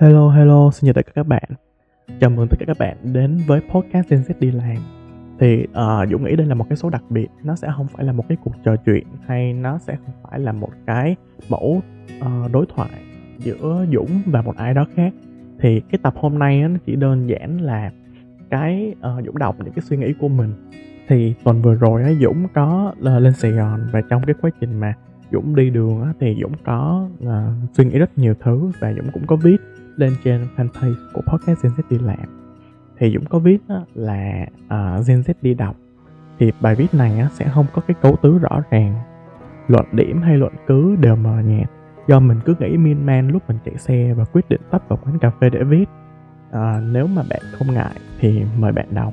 [0.00, 1.42] Hello hello, xin chào tất cả các bạn.
[2.20, 4.76] Chào mừng tất cả các bạn đến với podcast Gen Z đi làm.
[5.38, 8.04] Thì uh, Dũng nghĩ đây là một cái số đặc biệt Nó sẽ không phải
[8.04, 11.16] là một cái cuộc trò chuyện Hay nó sẽ không phải là một cái
[11.48, 11.82] mẫu
[12.20, 12.90] uh, đối thoại
[13.38, 15.12] Giữa Dũng và một ai đó khác.
[15.60, 17.90] Thì cái tập hôm nay nó chỉ đơn giản là
[18.50, 20.52] Cái uh, Dũng đọc những cái suy nghĩ của mình.
[21.08, 24.50] Thì tuần vừa rồi á, Dũng có uh, lên Sài Gòn Và trong cái quá
[24.60, 24.94] trình mà
[25.32, 27.30] Dũng đi đường á, thì Dũng có uh,
[27.72, 29.56] suy nghĩ rất nhiều thứ và Dũng cũng có viết
[29.96, 32.46] lên trên fanpage của podcast Gen Z đi làm.
[32.98, 33.58] Thì Dũng có viết
[33.94, 35.76] là uh, Gen Z đi đọc.
[36.38, 38.94] Thì bài viết này á, sẽ không có cái cấu tứ rõ ràng.
[39.68, 41.70] Luận điểm hay luận cứ đều mờ nhạt.
[42.08, 44.98] Do mình cứ nghĩ min man lúc mình chạy xe và quyết định tấp vào
[45.04, 45.88] quán cà phê để viết.
[46.52, 49.12] À, nếu mà bạn không ngại thì mời bạn đọc.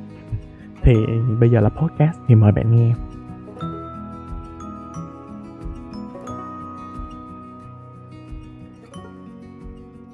[0.82, 0.94] Thì
[1.40, 2.94] bây giờ là podcast thì mời bạn nghe.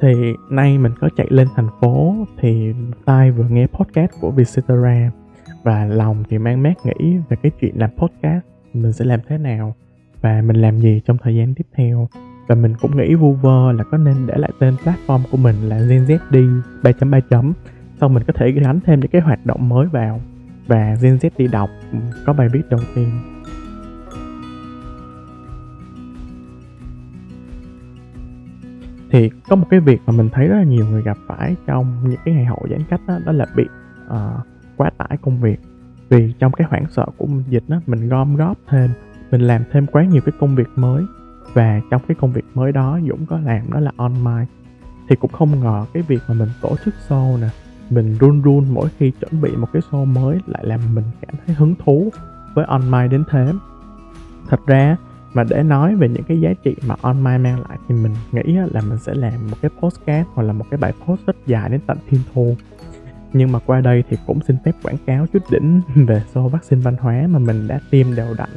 [0.02, 2.74] Thì nay mình có chạy lên thành phố thì
[3.06, 5.12] tai vừa nghe podcast của Vietcetera
[5.64, 9.38] và lòng thì mang mát nghĩ về cái chuyện làm podcast, mình sẽ làm thế
[9.38, 9.76] nào
[10.22, 12.08] và mình làm gì trong thời gian tiếp theo.
[12.48, 15.56] Và mình cũng nghĩ vu vơ là có nên để lại tên platform của mình
[15.70, 16.46] là Gen Z đi
[16.84, 17.54] 3.3 chấm
[18.00, 20.22] sau mình có thể gắn thêm những cái hoạt động mới vào.
[20.68, 23.39] Và Gen Z đi đọc ừ, có bài viết đầu tiên.
[29.12, 32.10] Thì có một cái việc mà mình thấy rất là nhiều người gặp phải trong
[32.10, 33.64] những cái ngày hậu giãn cách đó, đó là bị
[34.08, 34.46] uh,
[34.78, 35.60] quá tải công việc.
[36.10, 38.90] Vì trong cái hoảng sợ của dịch đó mình gom góp thêm
[39.32, 41.04] mình làm thêm quá nhiều cái công việc mới.
[41.54, 44.46] Và trong cái công việc mới đó Dũng có làm đó là online
[45.10, 47.48] thì cũng không ngờ cái việc mà mình tổ chức show nè
[47.90, 51.36] mình run run mỗi khi chuẩn bị một cái show mới lại làm mình cảm
[51.46, 52.10] thấy hứng thú
[52.54, 53.54] với online đến thế.
[54.50, 54.98] Thật ra
[55.34, 58.54] mà để nói về những cái giá trị mà online mang lại thì mình nghĩ
[58.72, 61.70] là mình sẽ làm một cái postcard hoặc là một cái bài post rất dài
[61.70, 62.56] đến tận thiên thu.
[63.34, 66.82] Nhưng mà qua đây thì cũng xin phép quảng cáo chút đỉnh về show vaccine
[66.82, 68.50] văn hóa mà mình đã tiêm đều đặn.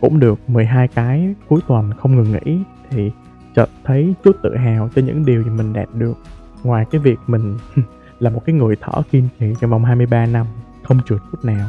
[0.00, 2.58] Cũng được 12 cái cuối tuần không ngừng nghỉ
[2.90, 3.10] thì
[3.54, 6.14] chợt thấy chút tự hào cho những điều mà mình đạt được.
[6.62, 7.58] Ngoài cái việc mình
[8.18, 10.46] là một cái người thở kiên trì trong vòng 23 năm,
[10.82, 11.68] không trượt phút nào.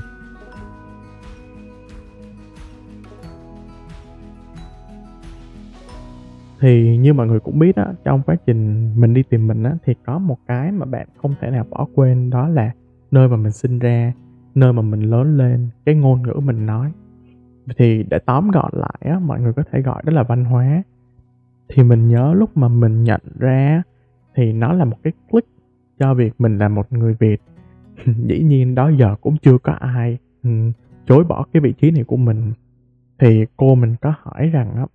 [6.60, 9.74] Thì như mọi người cũng biết á, trong quá trình mình đi tìm mình á,
[9.86, 12.72] thì có một cái mà bạn không thể nào bỏ quên, đó là
[13.12, 14.14] nơi mà mình sinh ra,
[14.56, 16.92] nơi mà mình lớn lên, cái ngôn ngữ mình nói.
[17.78, 20.84] Thì để tóm gọn lại á, mọi người có thể gọi đó là văn hóa.
[21.70, 23.84] Thì mình nhớ lúc mà mình nhận ra
[24.36, 25.48] thì nó là một cái click
[26.00, 27.42] cho việc mình là một người việt.
[28.06, 30.50] Dĩ nhiên đó giờ cũng chưa có ai ừ,
[31.06, 32.54] chối bỏ cái vị trí này của mình.
[33.20, 34.86] Thì cô mình có hỏi rằng á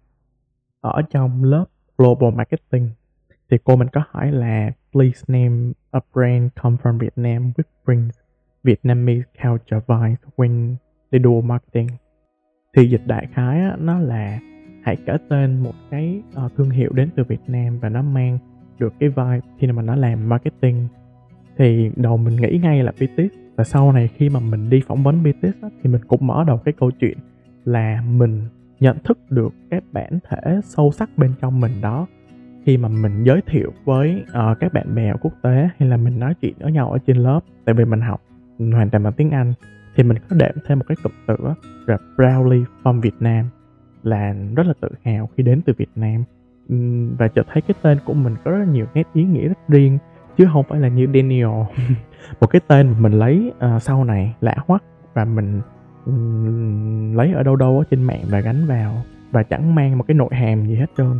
[0.83, 1.65] ở trong lớp
[1.99, 2.91] Global Marketing
[3.51, 8.15] thì cô mình có hỏi là please name a brand come from Vietnam which brings
[8.65, 10.75] Vietnamese culture vibes when
[11.13, 11.89] they do marketing.
[12.77, 14.39] Thì dịch đại khái á, nó là
[14.83, 18.39] hãy kể tên một cái uh, thương hiệu đến từ Việt Nam và nó mang
[18.79, 20.89] được cái vibe khi mà nó làm marketing.
[21.57, 25.03] Thì đầu mình nghĩ ngay là BTS và sau này khi mà mình đi phỏng
[25.03, 27.19] vấn BTS á, thì mình cũng mở đầu cái câu chuyện
[27.65, 28.49] là mình
[28.83, 32.07] nhận thức được cái bản thể sâu sắc bên trong mình đó.
[32.65, 36.19] Khi mà mình giới thiệu với uh, các bạn bè quốc tế hay là mình
[36.19, 38.23] nói chuyện với nhau ở trên lớp tại vì mình học
[38.59, 39.53] hoàn toàn bằng tiếng Anh
[39.97, 41.37] thì mình có đệm thêm một cái cụm từ
[41.87, 43.47] là proudly from Việt Nam
[44.03, 46.25] là rất là tự hào khi đến từ Việt Nam
[47.19, 49.99] và cho thấy cái tên của mình có rất nhiều nét ý nghĩa rất riêng
[50.37, 51.49] chứ không phải là như Daniel.
[52.41, 54.83] Một cái tên mà mình lấy uh, sau này lạ hoắc
[55.15, 55.61] và mình
[57.17, 59.03] lấy ở đâu đâu ở trên mạng và gắn vào.
[59.31, 61.19] Và chẳng mang một cái nội hàm gì hết trơn.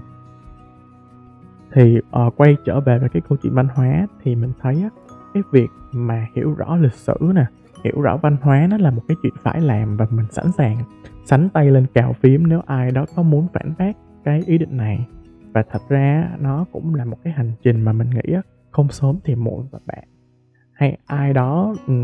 [1.73, 4.89] Thì uh, quay trở về với cái câu chuyện văn hóa thì mình thấy á,
[5.35, 7.45] cái việc mà hiểu rõ lịch sử nè
[7.85, 10.77] hiểu rõ văn hóa nó là một cái chuyện phải làm và mình sẵn sàng
[11.25, 13.93] sánh tay lên cào phím nếu ai đó có muốn phản bác
[14.25, 15.07] cái ý định này.
[15.53, 18.35] Và thật ra nó cũng là một cái hành trình mà mình nghĩ
[18.71, 20.05] không sớm thì muộn và bạn
[20.83, 21.95] hay ai đó ừ,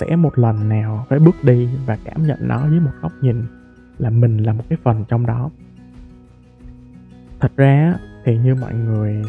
[0.00, 3.42] sẽ một lần nào phải bước đi và cảm nhận nó với một góc nhìn
[3.98, 5.50] là mình là một cái phần trong đó.
[7.40, 7.94] Thật ra
[8.24, 9.22] thì như mọi người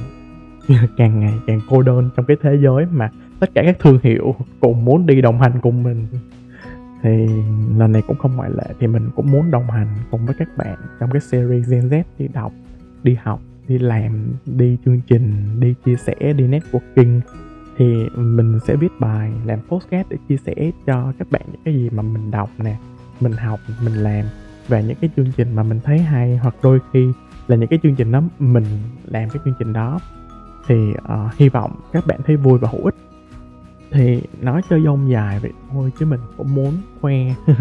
[0.97, 3.09] càng ngày càng cô đơn trong cái thế giới mà
[3.39, 6.07] tất cả các thương hiệu cùng muốn đi đồng hành cùng mình,
[7.01, 7.27] thì
[7.77, 10.57] lần này cũng không ngoại lệ thì mình cũng muốn đồng hành cùng với các
[10.57, 12.53] bạn trong cái series Gen Z đi đọc,
[13.03, 17.21] đi học, đi làm, đi chương trình, đi chia sẻ, đi networking
[17.77, 21.73] thì mình sẽ viết bài làm postcard để chia sẻ cho các bạn những cái
[21.73, 22.77] gì mà mình đọc nè
[23.19, 24.25] mình học mình làm.
[24.67, 27.07] Và những cái chương trình mà mình thấy hay hoặc đôi khi
[27.47, 28.65] là những cái chương trình đó mình
[29.05, 29.99] làm cái chương trình đó.
[30.67, 32.95] Thì uh, hy vọng các bạn thấy vui và hữu ích.
[33.91, 37.15] Thì nói cho dông dài vậy thôi chứ mình cũng muốn khoe.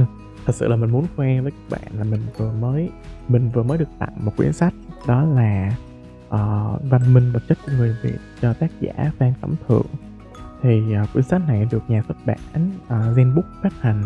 [0.46, 2.90] Thật sự là mình muốn khoe với các bạn là mình vừa mới
[3.28, 4.74] mình vừa mới được tặng một quyển sách.
[5.06, 5.76] Đó là
[6.34, 9.86] uh, văn minh vật chất của người việt cho tác giả phan cẩm thượng.
[10.62, 12.38] Thì uh, quyển sách này được nhà xuất bản
[12.86, 14.02] uh, Zenbook phát hành.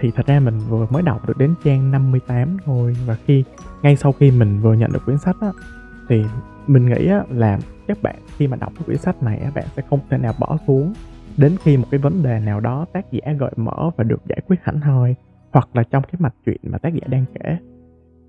[0.00, 3.44] Thì thật ra mình vừa mới đọc được đến trang 58 thôi và khi
[3.82, 5.50] ngay sau khi mình vừa nhận được quyển sách á
[6.08, 6.24] thì
[6.66, 9.64] mình nghĩ á, là các bạn khi mà đọc cái quyển sách này á, bạn
[9.76, 10.92] sẽ không thể nào bỏ xuống
[11.36, 14.40] đến khi một cái vấn đề nào đó tác giả gợi mở và được giải
[14.46, 15.14] quyết hẳn hoi
[15.52, 17.56] hoặc là trong cái mạch truyện mà tác giả đang kể.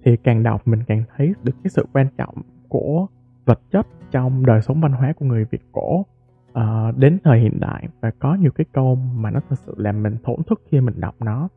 [0.05, 2.35] Thì càng đọc mình càng thấy được cái sự quan trọng
[2.69, 3.07] của
[3.47, 6.05] vật chất trong đời sống văn hóa của người Việt cổ
[6.51, 10.03] uh, đến thời hiện đại và có nhiều cái câu mà nó thật sự làm
[10.03, 11.49] mình thổn thức khi mình đọc nó.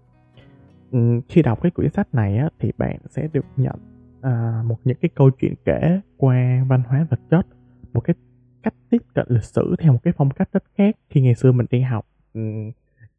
[0.91, 3.75] Um, khi đọc cái quyển sách này á, thì bạn sẽ được nhận
[4.19, 7.47] uh, một những cái câu chuyện kể qua văn hóa vật chất
[7.93, 8.15] một cái
[8.63, 11.53] cách tiếp cận lịch sử theo một cái phong cách rất khác khi ngày xưa
[11.53, 12.71] mình đi học um,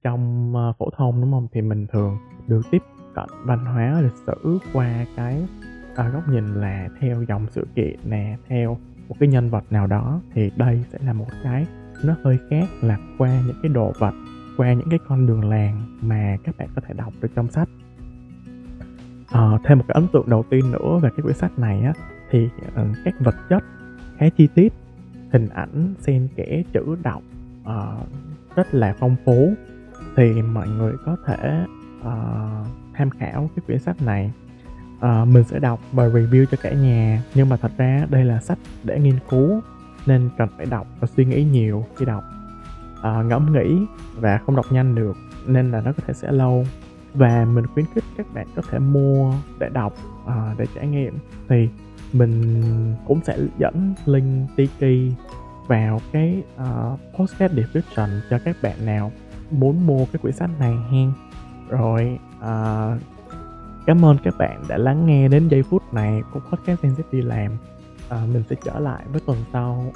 [0.04, 1.48] trong uh, phổ thông đúng không?
[1.52, 2.82] Thì mình thường được tiếp
[3.16, 5.46] cận văn hóa lịch sử qua cái
[5.96, 8.78] à, góc nhìn là theo dòng sự kiện nè theo
[9.10, 11.68] một cái nhân vật nào đó thì đây sẽ là một cái
[12.04, 14.14] nó hơi khác là qua những cái đồ vật
[14.58, 17.70] qua những cái con đường làng mà các bạn có thể đọc được trong sách.
[19.32, 21.94] À, thêm một cái ấn tượng đầu tiên nữa về cái quyển sách này á
[22.30, 23.64] thì uh, các vật chất
[24.18, 24.74] khá chi tiết
[25.32, 27.24] hình ảnh xen kẽ chữ đọc
[27.62, 28.08] uh,
[28.56, 29.54] rất là phong phú.
[30.16, 31.66] Thì mọi người có thể
[32.00, 34.32] uh, tham khảo cái quyển sách này
[35.06, 37.24] uh, mình sẽ đọc và review cho cả nhà.
[37.36, 39.62] Nhưng mà thật ra đây là sách để nghiên cứu
[40.06, 42.24] nên cần phải đọc và suy nghĩ nhiều khi đọc.
[43.00, 45.18] Uh, ngẫm nghĩ và không đọc nhanh được
[45.48, 46.66] nên là nó có thể sẽ lâu.
[47.14, 49.94] Và mình khuyến khích các bạn có thể mua để đọc
[50.24, 51.18] uh, để trải nghiệm.
[51.50, 51.70] Thì
[52.14, 52.64] mình
[53.08, 55.14] cũng sẽ dẫn link Tiki
[55.68, 59.12] vào cái uh, podcast description cho các bạn nào
[59.52, 61.12] muốn mua cái quyển sách này hen.
[61.70, 63.11] Rồi uh,
[63.86, 67.02] cảm ơn các bạn đã lắng nghe đến giây phút này của podcast Gen Z
[67.12, 67.52] đi làm.
[68.10, 69.94] À, mình sẽ trở lại với tuần sau.